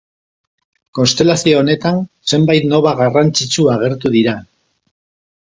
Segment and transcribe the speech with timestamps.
[0.99, 1.99] Konstelazio honetan,
[2.31, 4.37] zenbait noba garrantzitsu agertu dira.